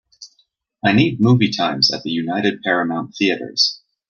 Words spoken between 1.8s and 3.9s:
at United Paramount Theatres